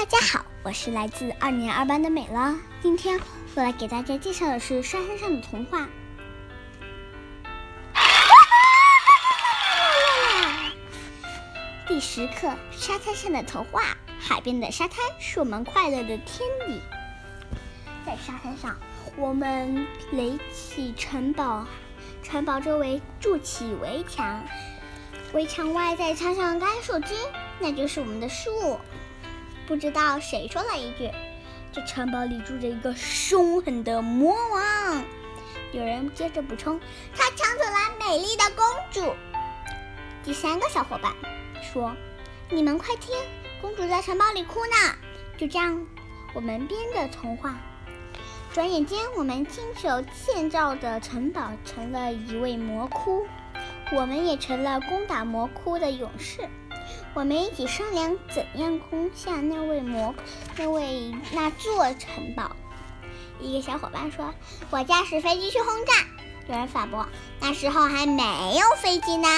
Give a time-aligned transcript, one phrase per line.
[0.00, 2.56] 大家好，我是来自二年二班的美乐。
[2.80, 3.20] 今天
[3.54, 5.86] 我来给大家介绍的是沙滩上的童话。
[11.86, 13.94] 第十课：沙滩上的童话。
[14.18, 16.80] 海边的沙滩是我们快乐的天地。
[18.06, 18.74] 在沙滩上，
[19.18, 21.66] 我们垒起城堡，
[22.22, 24.42] 城堡周围筑起围墙，
[25.34, 27.14] 围墙外再插上干树枝，
[27.58, 28.80] 那就是我们的树。
[29.70, 31.08] 不知道谁说了一句
[31.70, 35.04] ：“这城堡里住着一个凶狠的魔王。”
[35.70, 36.80] 有人接着补充
[37.14, 39.14] ：“他抢走了美丽的公主。”
[40.24, 41.14] 第三个小伙伴
[41.62, 41.94] 说
[42.50, 43.14] ：“你们快听，
[43.60, 44.96] 公主在城堡里哭呢。”
[45.38, 45.86] 就这样，
[46.34, 47.54] 我们编的童话。
[48.52, 53.24] 转眼间，我们亲手建造的城堡成了一位魔窟，
[53.92, 56.48] 我们也成了攻打魔窟的勇士。
[57.14, 60.14] 我们一起商量怎样攻下那位魔、
[60.56, 62.56] 那位那座城堡。
[63.40, 64.34] 一个小伙伴说
[64.70, 65.92] ：“我驾驶飞机去轰炸。”
[66.48, 67.06] 有人反驳
[67.40, 68.22] ：“那时候还没
[68.56, 69.28] 有飞机呢。”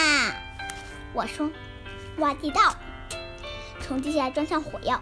[1.15, 1.51] 我说
[2.19, 2.75] ：“挖地道，
[3.81, 5.01] 从地下装上火药，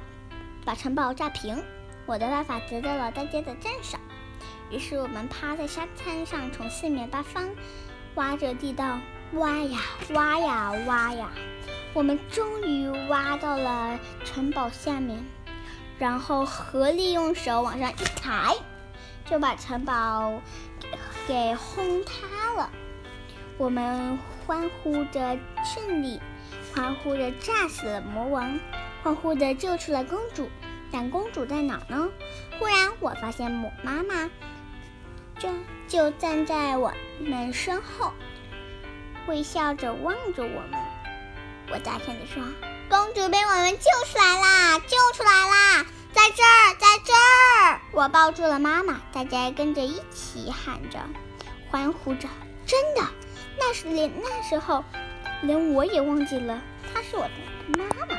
[0.65, 1.63] 把城堡炸平。”
[2.07, 4.01] 我的办法得到了大家的赞赏。
[4.71, 7.49] 于是我们趴在沙滩上，从四面八方
[8.17, 8.99] 挖着地道，
[9.35, 9.79] 挖呀
[10.13, 11.31] 挖呀挖呀。
[11.93, 15.25] 我们终于挖到了城堡下面，
[15.99, 18.55] 然后合力用手往上一抬，
[19.25, 20.41] 就把城堡
[21.27, 22.71] 给轰塌了。
[23.59, 26.21] 我们欢呼着胜利，
[26.75, 28.59] 欢呼着炸死了魔王，
[29.03, 30.49] 欢呼着救出了公主。
[30.93, 32.09] 但公主在哪呢？
[32.59, 34.31] 忽然，我发现母妈妈
[35.39, 35.49] 就
[35.87, 38.13] 就站在我们身后，
[39.29, 40.90] 微笑着望着我们。
[41.73, 42.43] 我大声地说
[42.91, 44.79] ：“公主被我们救出来啦！
[44.81, 45.87] 救出来啦！
[46.13, 50.99] 在这儿，在这儿！”我抱住了妈妈，大家跟着一起喊着，
[51.71, 52.29] 欢呼着。
[52.67, 53.03] 真的，
[53.57, 54.85] 那时连那时候，
[55.43, 56.61] 连我也忘记了
[56.93, 58.19] 她是我的妈妈。